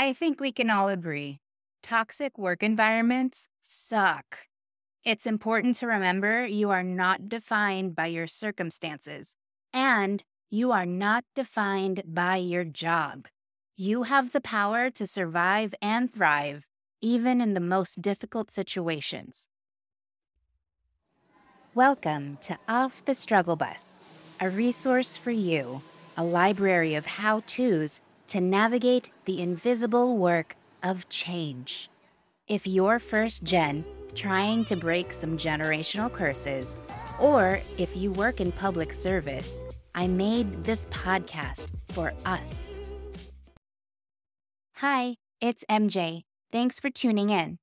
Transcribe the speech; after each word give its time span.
I 0.00 0.14
think 0.14 0.40
we 0.40 0.50
can 0.50 0.70
all 0.70 0.88
agree 0.88 1.40
toxic 1.82 2.38
work 2.38 2.62
environments 2.62 3.48
suck. 3.60 4.48
It's 5.04 5.26
important 5.26 5.74
to 5.76 5.86
remember 5.86 6.46
you 6.46 6.70
are 6.70 6.82
not 6.82 7.28
defined 7.28 7.94
by 7.94 8.06
your 8.06 8.26
circumstances 8.26 9.36
and 9.74 10.22
you 10.48 10.72
are 10.72 10.86
not 10.86 11.24
defined 11.34 12.02
by 12.06 12.36
your 12.36 12.64
job. 12.64 13.26
You 13.76 14.04
have 14.04 14.32
the 14.32 14.40
power 14.40 14.88
to 14.88 15.06
survive 15.06 15.74
and 15.82 16.10
thrive, 16.10 16.66
even 17.02 17.42
in 17.42 17.52
the 17.52 17.60
most 17.60 18.00
difficult 18.00 18.50
situations. 18.50 19.48
Welcome 21.74 22.38
to 22.44 22.56
Off 22.66 23.04
the 23.04 23.14
Struggle 23.14 23.56
Bus, 23.56 24.00
a 24.40 24.48
resource 24.48 25.18
for 25.18 25.30
you, 25.30 25.82
a 26.16 26.24
library 26.24 26.94
of 26.94 27.04
how 27.04 27.40
to's 27.46 28.00
to 28.30 28.40
navigate 28.40 29.10
the 29.24 29.40
invisible 29.40 30.16
work 30.16 30.56
of 30.84 31.08
change. 31.08 31.90
If 32.46 32.66
you're 32.66 33.00
first 33.00 33.42
gen, 33.42 33.84
trying 34.14 34.64
to 34.66 34.76
break 34.76 35.12
some 35.12 35.36
generational 35.36 36.12
curses, 36.12 36.76
or 37.18 37.60
if 37.76 37.96
you 37.96 38.12
work 38.12 38.40
in 38.40 38.52
public 38.52 38.92
service, 38.92 39.60
I 39.96 40.06
made 40.06 40.52
this 40.64 40.86
podcast 40.86 41.70
for 41.88 42.12
us. 42.24 42.76
Hi, 44.76 45.16
it's 45.40 45.64
MJ. 45.68 46.22
Thanks 46.52 46.78
for 46.78 46.88
tuning 46.88 47.30
in. 47.30 47.58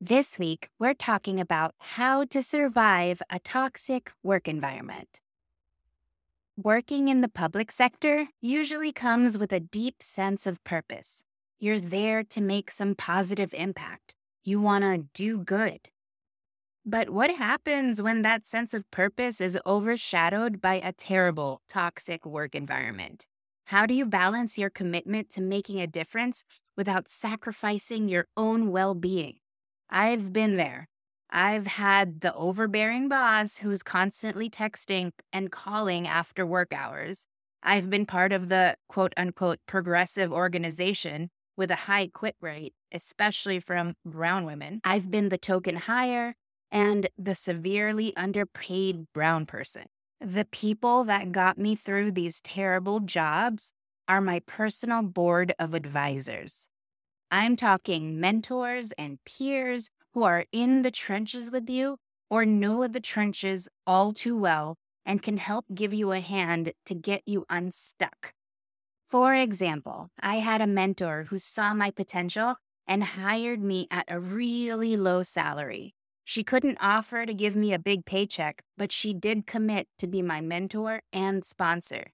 This 0.00 0.38
week, 0.38 0.68
we're 0.78 0.94
talking 0.94 1.40
about 1.40 1.74
how 1.78 2.24
to 2.26 2.42
survive 2.42 3.22
a 3.28 3.40
toxic 3.40 4.12
work 4.22 4.46
environment. 4.46 5.20
Working 6.62 7.08
in 7.08 7.20
the 7.20 7.28
public 7.28 7.70
sector 7.70 8.28
usually 8.40 8.90
comes 8.90 9.36
with 9.36 9.52
a 9.52 9.60
deep 9.60 10.02
sense 10.02 10.46
of 10.46 10.64
purpose. 10.64 11.22
You're 11.58 11.78
there 11.78 12.24
to 12.24 12.40
make 12.40 12.70
some 12.70 12.94
positive 12.94 13.52
impact. 13.52 14.14
You 14.42 14.62
want 14.62 14.82
to 14.82 15.06
do 15.12 15.36
good. 15.36 15.90
But 16.86 17.10
what 17.10 17.30
happens 17.32 18.00
when 18.00 18.22
that 18.22 18.46
sense 18.46 18.72
of 18.72 18.90
purpose 18.90 19.38
is 19.38 19.58
overshadowed 19.66 20.62
by 20.62 20.76
a 20.76 20.92
terrible, 20.92 21.60
toxic 21.68 22.24
work 22.24 22.54
environment? 22.54 23.26
How 23.66 23.84
do 23.84 23.92
you 23.92 24.06
balance 24.06 24.56
your 24.56 24.70
commitment 24.70 25.28
to 25.32 25.42
making 25.42 25.78
a 25.82 25.86
difference 25.86 26.42
without 26.74 27.06
sacrificing 27.06 28.08
your 28.08 28.28
own 28.34 28.70
well 28.70 28.94
being? 28.94 29.34
I've 29.90 30.32
been 30.32 30.56
there. 30.56 30.88
I've 31.38 31.66
had 31.66 32.22
the 32.22 32.34
overbearing 32.34 33.08
boss 33.08 33.58
who's 33.58 33.82
constantly 33.82 34.48
texting 34.48 35.12
and 35.34 35.52
calling 35.52 36.08
after 36.08 36.46
work 36.46 36.72
hours. 36.72 37.26
I've 37.62 37.90
been 37.90 38.06
part 38.06 38.32
of 38.32 38.48
the 38.48 38.76
quote 38.88 39.12
unquote 39.18 39.58
progressive 39.66 40.32
organization 40.32 41.28
with 41.54 41.70
a 41.70 41.74
high 41.74 42.06
quit 42.06 42.36
rate, 42.40 42.72
especially 42.90 43.60
from 43.60 43.96
brown 44.02 44.46
women. 44.46 44.80
I've 44.82 45.10
been 45.10 45.28
the 45.28 45.36
token 45.36 45.76
hire 45.76 46.36
and 46.72 47.10
the 47.18 47.34
severely 47.34 48.16
underpaid 48.16 49.04
brown 49.12 49.44
person. 49.44 49.84
The 50.22 50.46
people 50.46 51.04
that 51.04 51.32
got 51.32 51.58
me 51.58 51.76
through 51.76 52.12
these 52.12 52.40
terrible 52.40 53.00
jobs 53.00 53.74
are 54.08 54.22
my 54.22 54.40
personal 54.46 55.02
board 55.02 55.52
of 55.58 55.74
advisors. 55.74 56.70
I'm 57.30 57.56
talking 57.56 58.18
mentors 58.18 58.92
and 58.92 59.18
peers 59.26 59.90
who 60.16 60.22
are 60.22 60.46
in 60.50 60.80
the 60.80 60.90
trenches 60.90 61.50
with 61.50 61.68
you 61.68 61.98
or 62.30 62.46
know 62.46 62.88
the 62.88 63.00
trenches 63.00 63.68
all 63.86 64.14
too 64.14 64.34
well 64.34 64.74
and 65.04 65.22
can 65.22 65.36
help 65.36 65.66
give 65.74 65.92
you 65.92 66.10
a 66.10 66.20
hand 66.20 66.72
to 66.86 66.94
get 66.94 67.22
you 67.26 67.44
unstuck. 67.50 68.32
For 69.06 69.34
example, 69.34 70.08
I 70.18 70.36
had 70.36 70.62
a 70.62 70.66
mentor 70.66 71.26
who 71.28 71.36
saw 71.36 71.74
my 71.74 71.90
potential 71.90 72.56
and 72.88 73.04
hired 73.04 73.60
me 73.60 73.88
at 73.90 74.06
a 74.08 74.18
really 74.18 74.96
low 74.96 75.22
salary. 75.22 75.92
She 76.24 76.42
couldn't 76.42 76.78
offer 76.80 77.26
to 77.26 77.34
give 77.34 77.54
me 77.54 77.74
a 77.74 77.78
big 77.78 78.06
paycheck, 78.06 78.62
but 78.78 78.92
she 78.92 79.12
did 79.12 79.46
commit 79.46 79.86
to 79.98 80.06
be 80.06 80.22
my 80.22 80.40
mentor 80.40 81.02
and 81.12 81.44
sponsor. 81.44 82.06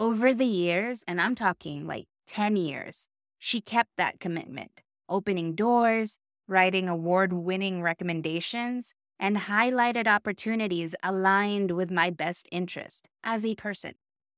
Over 0.00 0.34
the 0.34 0.46
years, 0.46 1.04
and 1.06 1.20
I'm 1.20 1.36
talking 1.36 1.86
like 1.86 2.06
10 2.26 2.56
years, 2.56 3.06
she 3.38 3.60
kept 3.60 3.90
that 3.98 4.18
commitment, 4.18 4.82
opening 5.08 5.54
doors, 5.54 6.18
writing 6.48 6.88
award 6.88 7.32
winning 7.32 7.82
recommendations, 7.82 8.94
and 9.18 9.36
highlighted 9.36 10.06
opportunities 10.06 10.94
aligned 11.02 11.70
with 11.70 11.90
my 11.90 12.10
best 12.10 12.48
interest 12.52 13.08
as 13.24 13.44
a 13.44 13.54
person. 13.54 13.92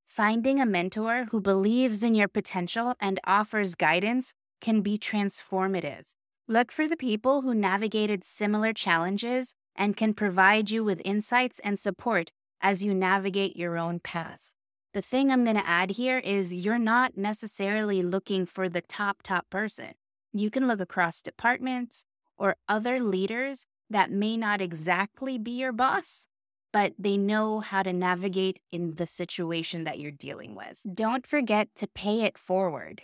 Finding 0.07 0.61
a 0.61 0.67
mentor 0.67 1.27
who 1.31 1.41
believes 1.41 2.03
in 2.03 2.15
your 2.15 2.29
potential 2.29 2.95
and 3.01 3.21
offers 3.25 3.75
guidance 3.75 4.33
can 4.61 4.81
be 4.81 4.97
transformative. 4.97 6.15
Look 6.47 6.73
for 6.73 6.89
the 6.89 6.97
people 6.97 7.43
who 7.43 7.55
navigated 7.55 8.25
similar 8.25 8.73
challenges 8.73 9.55
and 9.77 9.97
can 9.97 10.15
provide 10.15 10.71
you 10.71 10.83
with 10.83 11.03
insights 11.05 11.59
and 11.61 11.79
support 11.79 12.31
as 12.61 12.83
you 12.83 12.95
navigate 12.95 13.57
your 13.57 13.77
own 13.77 14.01
path. 14.01 14.55
The 14.95 15.03
thing 15.03 15.31
I'm 15.31 15.45
going 15.45 15.57
to 15.57 15.69
add 15.69 15.91
here 15.91 16.19
is 16.19 16.55
you're 16.55 16.79
not 16.79 17.17
necessarily 17.17 18.03
looking 18.03 18.47
for 18.47 18.69
the 18.69 18.81
top, 18.81 19.23
top 19.23 19.51
person. 19.51 19.93
You 20.33 20.51
can 20.51 20.67
look 20.67 20.81
across 20.81 21.23
departments 21.23 22.05
or 22.37 22.57
other 22.69 23.01
leaders 23.01 23.67
that 23.91 24.11
may 24.11 24.37
not 24.37 24.61
exactly 24.61 25.39
be 25.39 25.53
your 25.53 25.73
boss, 25.73 26.27
but 26.73 26.93
they 26.99 27.17
know 27.17 27.61
how 27.61 27.83
to 27.83 27.93
navigate 27.93 28.61
in 28.71 28.97
the 28.97 29.07
situation 29.07 29.85
that 29.85 29.99
you're 29.99 30.11
dealing 30.11 30.55
with. 30.55 30.81
Don't 30.93 31.27
forget 31.27 31.69
to 31.77 31.89
pay 31.89 32.23
it 32.23 32.37
forward. 32.37 33.03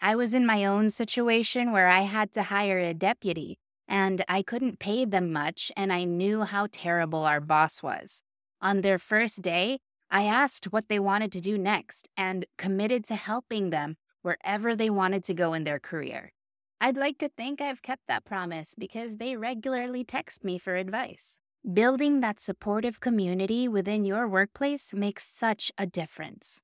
I 0.00 0.16
was 0.16 0.34
in 0.34 0.46
my 0.46 0.64
own 0.64 0.90
situation 0.90 1.72
where 1.72 1.88
I 1.88 2.00
had 2.00 2.32
to 2.32 2.44
hire 2.44 2.78
a 2.78 2.94
deputy 2.94 3.58
and 3.86 4.24
I 4.28 4.42
couldn't 4.42 4.78
pay 4.78 5.04
them 5.04 5.32
much, 5.32 5.70
and 5.76 5.92
I 5.92 6.04
knew 6.04 6.42
how 6.42 6.68
terrible 6.72 7.24
our 7.24 7.40
boss 7.40 7.82
was. 7.82 8.22
On 8.60 8.80
their 8.80 8.98
first 8.98 9.42
day, 9.42 9.78
I 10.10 10.24
asked 10.24 10.72
what 10.72 10.88
they 10.88 10.98
wanted 10.98 11.32
to 11.32 11.40
do 11.40 11.58
next 11.58 12.08
and 12.16 12.46
committed 12.56 13.04
to 13.06 13.14
helping 13.14 13.70
them 13.70 13.96
wherever 14.22 14.74
they 14.74 14.88
wanted 14.88 15.24
to 15.24 15.34
go 15.34 15.52
in 15.52 15.64
their 15.64 15.78
career. 15.78 16.32
I'd 16.80 16.96
like 16.96 17.18
to 17.18 17.28
think 17.28 17.60
I've 17.60 17.82
kept 17.82 18.02
that 18.08 18.24
promise 18.24 18.74
because 18.76 19.16
they 19.16 19.36
regularly 19.36 20.04
text 20.04 20.44
me 20.44 20.58
for 20.58 20.76
advice. 20.76 21.40
Building 21.72 22.20
that 22.20 22.40
supportive 22.40 23.00
community 23.00 23.68
within 23.68 24.04
your 24.04 24.28
workplace 24.28 24.92
makes 24.92 25.26
such 25.26 25.72
a 25.78 25.86
difference. 25.86 26.60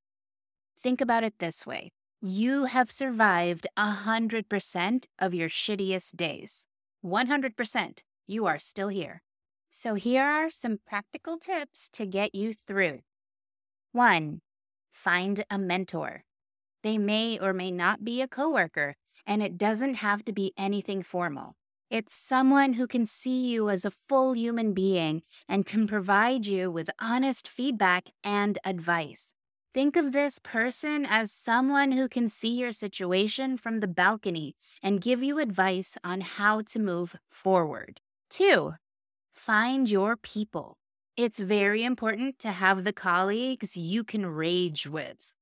Think 0.79 1.01
about 1.01 1.25
it 1.25 1.39
this 1.39 1.65
way 1.65 1.93
you 2.23 2.67
have 2.67 2.91
survived 2.91 3.67
100% 3.79 5.07
of 5.19 5.33
your 5.33 5.49
shittiest 5.49 6.17
days. 6.17 6.67
100%. 7.03 8.03
You 8.27 8.47
are 8.47 8.59
still 8.59 8.89
here. 8.89 9.23
So, 9.71 9.95
here 9.95 10.25
are 10.25 10.51
some 10.51 10.81
practical 10.87 11.39
tips 11.39 11.89
to 11.95 12.05
get 12.05 12.35
you 12.35 12.53
through. 12.53 13.01
One, 13.93 14.43
find 14.93 15.45
a 15.51 15.59
mentor. 15.59 16.25
They 16.83 16.99
may 16.99 17.39
or 17.39 17.55
may 17.55 17.71
not 17.71 18.05
be 18.05 18.21
a 18.21 18.29
coworker, 18.29 18.97
and 19.31 19.45
it 19.45 19.57
doesn't 19.57 19.95
have 19.95 20.25
to 20.25 20.33
be 20.33 20.53
anything 20.59 21.05
formal. 21.05 21.55
It's 21.89 22.15
someone 22.15 22.73
who 22.73 22.89
can 22.89 23.07
see 23.07 23.47
you 23.47 23.71
as 23.71 23.85
a 23.85 23.93
full 23.93 24.35
human 24.35 24.75
being 24.75 25.23
and 25.49 25.65
can 25.65 25.87
provide 25.87 26.47
you 26.47 26.69
with 26.69 26.91
honest 27.01 27.49
feedback 27.49 28.09
and 28.25 28.59
advice. 28.65 29.35
Think 29.73 29.97
of 29.97 30.11
this 30.11 30.41
person 30.41 31.07
as 31.09 31.31
someone 31.31 31.93
who 31.93 32.09
can 32.09 32.29
see 32.29 32.59
your 32.59 32.73
situation 32.73 33.57
from 33.57 33.79
the 33.79 33.87
balcony 33.87 34.57
and 34.83 35.01
give 35.01 35.23
you 35.23 35.39
advice 35.39 35.97
on 36.03 36.23
how 36.23 36.63
to 36.63 36.81
move 36.81 37.15
forward. 37.31 38.01
Two, 38.29 38.75
find 39.31 39.89
your 39.89 40.17
people. 40.17 40.77
It's 41.17 41.39
very 41.39 41.85
important 41.85 42.41
to 42.41 42.49
have 42.49 42.83
the 42.83 42.93
colleagues 42.93 43.77
you 43.77 44.03
can 44.03 44.27
rage 44.27 44.89
with. 44.89 45.35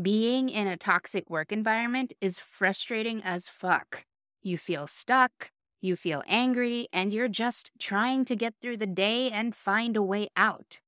Being 0.00 0.48
in 0.48 0.68
a 0.68 0.78
toxic 0.78 1.28
work 1.28 1.52
environment 1.52 2.14
is 2.18 2.38
frustrating 2.38 3.22
as 3.22 3.46
fuck. 3.48 4.06
You 4.42 4.56
feel 4.56 4.86
stuck, 4.86 5.50
you 5.82 5.96
feel 5.96 6.22
angry, 6.26 6.88
and 6.94 7.12
you're 7.12 7.28
just 7.28 7.70
trying 7.78 8.24
to 8.24 8.36
get 8.36 8.54
through 8.62 8.78
the 8.78 8.86
day 8.86 9.30
and 9.30 9.54
find 9.54 9.94
a 9.94 10.02
way 10.02 10.28
out. 10.34 10.80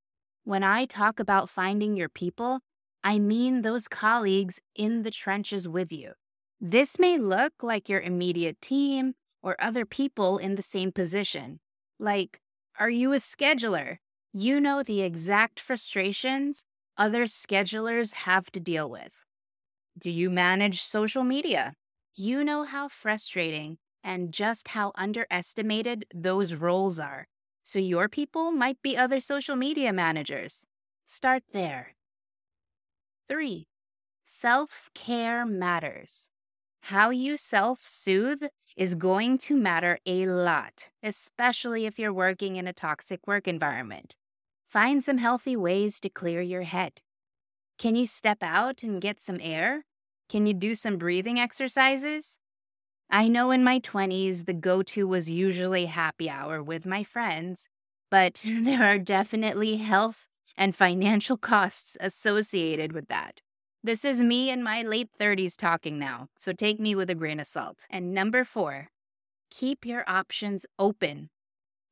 When 0.45 0.63
I 0.63 0.87
talk 0.87 1.21
about 1.21 1.51
finding 1.51 1.97
your 1.97 2.09
people, 2.09 2.61
I 3.03 3.19
mean 3.19 3.61
those 3.61 3.89
colleagues 3.89 4.59
in 4.75 5.03
the 5.03 5.11
trenches 5.11 5.69
with 5.69 5.93
you. 5.93 6.13
This 6.59 6.99
may 6.99 7.19
look 7.19 7.63
like 7.63 7.91
your 7.91 8.01
immediate 8.01 8.59
team 8.63 9.13
or 9.43 9.55
other 9.59 9.85
people 9.85 10.39
in 10.39 10.55
the 10.55 10.63
same 10.63 10.93
position. 10.93 11.61
Like, 11.99 12.41
are 12.81 12.89
you 12.89 13.13
a 13.13 13.17
scheduler? 13.17 13.99
You 14.33 14.61
know 14.61 14.83
the 14.83 15.03
exact 15.03 15.61
frustrations 15.61 16.65
other 16.97 17.25
schedulers 17.25 18.13
have 18.15 18.51
to 18.53 18.61
deal 18.61 18.89
with. 18.89 19.25
Do 19.99 20.11
you 20.11 20.31
manage 20.31 20.81
social 20.83 21.25
media? 21.25 21.75
You 22.15 22.45
know 22.45 22.65
how 22.65 22.89
frustrating 22.89 23.79
and 24.03 24.33
just 24.33 24.69
how 24.69 24.93
underestimated 24.97 26.07
those 26.15 26.55
roles 26.55 26.99
are. 26.99 27.29
So 27.63 27.79
your 27.79 28.09
people 28.09 28.53
might 28.53 28.81
be 28.83 28.97
other 28.97 29.21
social 29.21 29.57
media 29.57 29.93
managers. 29.93 30.67
Start 31.05 31.45
there. 31.53 31.95
Three, 33.29 33.67
self 34.25 34.91
care 34.95 35.47
matters. 35.47 36.31
How 36.83 37.11
you 37.11 37.37
self 37.37 37.81
soothe 37.81 38.45
is 38.77 38.95
going 38.95 39.39
to 39.39 39.57
matter 39.57 39.99
a 40.07 40.27
lot, 40.27 40.91
especially 41.03 41.87
if 41.87 41.99
you're 41.99 42.13
working 42.13 42.57
in 42.57 42.67
a 42.67 42.73
toxic 42.73 43.27
work 43.27 43.49
environment. 43.49 44.17
Find 44.75 45.05
some 45.05 45.19
healthy 45.19 45.55
ways 45.55 46.01
to 46.01 46.09
clear 46.09 46.41
your 46.41 46.63
head. 46.63 46.95
Can 47.79 47.95
you 47.95 48.09
step 48.09 48.39
out 48.43 48.83
and 48.83 49.01
get 49.01 49.21
some 49.21 49.39
air? 49.41 49.85
Can 50.29 50.49
you 50.49 50.53
do 50.53 50.75
some 50.75 50.97
breathing 50.97 51.39
exercises? 51.39 52.41
I 53.09 53.29
know 53.29 53.53
in 53.53 53.63
my 53.63 53.79
20s, 53.79 54.47
the 54.47 54.53
go 54.53 54.83
to 54.83 55.07
was 55.07 55.31
usually 55.31 55.87
happy 55.87 56.29
hour 56.29 56.61
with 56.61 56.87
my 56.87 57.05
friends, 57.05 57.69
but 58.11 58.43
there 58.45 58.83
are 58.83 58.99
definitely 58.99 59.77
health 59.77 60.27
and 60.57 60.75
financial 60.75 61.37
costs 61.53 61.97
associated 62.01 62.93
with 62.93 63.07
that. 63.07 63.43
This 63.85 64.05
is 64.05 64.25
me 64.25 64.51
in 64.51 64.65
my 64.65 64.83
late 64.83 65.11
30s 65.21 65.57
talking 65.57 66.01
now, 66.01 66.31
so 66.35 66.53
take 66.53 66.81
me 66.81 66.97
with 66.97 67.09
a 67.09 67.15
grain 67.15 67.39
of 67.39 67.47
salt. 67.47 67.87
And 67.91 68.13
number 68.13 68.43
four, 68.43 68.89
keep 69.53 69.87
your 69.87 70.03
options 70.09 70.67
open. 70.81 71.31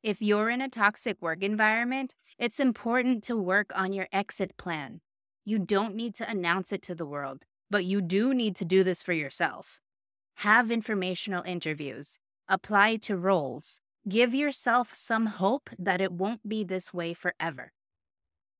If 0.03 0.21
you're 0.21 0.49
in 0.49 0.59
a 0.59 0.67
toxic 0.67 1.21
work 1.21 1.41
environment, 1.41 2.13
it's 2.37 2.59
important 2.59 3.23
to 3.23 3.37
work 3.37 3.71
on 3.73 3.93
your 3.93 4.09
exit 4.11 4.57
plan. 4.57 4.99
You 5.45 5.59
don't 5.59 5.95
need 5.95 6.13
to 6.15 6.29
announce 6.29 6.73
it 6.73 6.81
to 6.83 6.95
the 6.95 7.05
world, 7.05 7.43
but 7.71 7.85
you 7.85 8.01
do 8.01 8.33
need 8.33 8.57
to 8.57 8.65
do 8.65 8.83
this 8.83 9.01
for 9.01 9.13
yourself. 9.13 9.79
Have 10.39 10.71
informational 10.71 11.41
interviews, 11.43 12.19
apply 12.49 12.97
to 12.97 13.15
roles, 13.15 13.79
give 14.09 14.35
yourself 14.35 14.93
some 14.93 15.27
hope 15.27 15.69
that 15.79 16.01
it 16.01 16.11
won't 16.11 16.49
be 16.49 16.65
this 16.65 16.93
way 16.93 17.13
forever. 17.13 17.71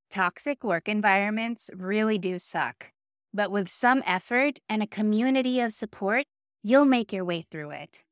Toxic 0.10 0.64
work 0.64 0.88
environments 0.88 1.70
really 1.76 2.18
do 2.18 2.40
suck, 2.40 2.94
but 3.34 3.52
with 3.52 3.68
some 3.68 4.02
effort 4.06 4.60
and 4.70 4.82
a 4.82 4.88
community 4.88 5.60
of 5.60 5.74
support, 5.74 6.24
you'll 6.64 6.86
make 6.86 7.12
your 7.12 7.26
way 7.26 7.42
through 7.42 7.72
it. 7.72 8.06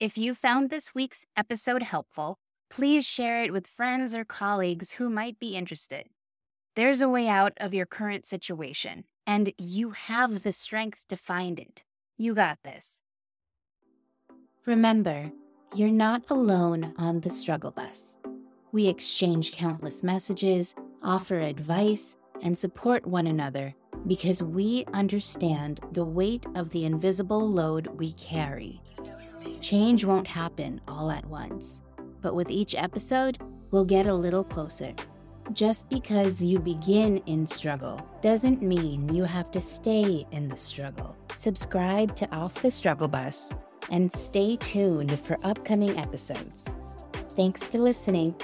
If 0.00 0.16
you 0.16 0.32
found 0.32 0.70
this 0.70 0.94
week's 0.94 1.26
episode 1.36 1.82
helpful, 1.82 2.38
please 2.70 3.06
share 3.06 3.42
it 3.42 3.52
with 3.52 3.66
friends 3.66 4.14
or 4.14 4.24
colleagues 4.24 4.92
who 4.92 5.10
might 5.10 5.38
be 5.38 5.56
interested. 5.56 6.06
There's 6.76 7.00
a 7.00 7.08
way 7.08 7.28
out 7.28 7.54
of 7.58 7.74
your 7.74 7.86
current 7.86 8.26
situation, 8.26 9.04
and 9.26 9.52
you 9.58 9.90
have 9.90 10.42
the 10.42 10.52
strength 10.52 11.08
to 11.08 11.16
find 11.16 11.58
it. 11.58 11.84
You 12.16 12.34
got 12.34 12.58
this. 12.62 13.02
Remember, 14.64 15.32
you're 15.74 15.90
not 15.90 16.24
alone 16.30 16.94
on 16.98 17.20
the 17.20 17.30
struggle 17.30 17.70
bus. 17.70 18.18
We 18.70 18.86
exchange 18.86 19.52
countless 19.52 20.02
messages, 20.02 20.74
offer 21.02 21.38
advice, 21.38 22.16
and 22.42 22.56
support 22.56 23.06
one 23.06 23.26
another 23.26 23.74
because 24.06 24.42
we 24.42 24.84
understand 24.92 25.80
the 25.92 26.04
weight 26.04 26.46
of 26.54 26.70
the 26.70 26.84
invisible 26.84 27.48
load 27.48 27.86
we 27.88 28.12
carry. 28.12 28.80
Change 29.60 30.04
won't 30.04 30.26
happen 30.26 30.80
all 30.86 31.10
at 31.10 31.26
once, 31.26 31.82
but 32.28 32.34
with 32.34 32.50
each 32.50 32.74
episode, 32.74 33.38
we'll 33.70 33.86
get 33.86 34.04
a 34.04 34.12
little 34.12 34.44
closer. 34.44 34.92
Just 35.54 35.88
because 35.88 36.42
you 36.42 36.58
begin 36.58 37.22
in 37.24 37.46
struggle 37.46 38.06
doesn't 38.20 38.60
mean 38.60 39.08
you 39.08 39.24
have 39.24 39.50
to 39.52 39.58
stay 39.58 40.26
in 40.30 40.46
the 40.46 40.56
struggle. 40.56 41.16
Subscribe 41.34 42.14
to 42.16 42.30
Off 42.30 42.60
the 42.60 42.70
Struggle 42.70 43.08
Bus 43.08 43.54
and 43.90 44.12
stay 44.12 44.56
tuned 44.56 45.18
for 45.18 45.38
upcoming 45.42 45.98
episodes. 45.98 46.68
Thanks 47.30 47.66
for 47.66 47.78
listening. 47.78 48.34